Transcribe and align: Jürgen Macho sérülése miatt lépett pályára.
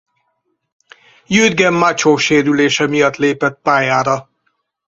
Jürgen 1.27 1.73
Macho 1.73 2.17
sérülése 2.17 2.87
miatt 2.87 3.15
lépett 3.15 3.59
pályára. 3.61 4.29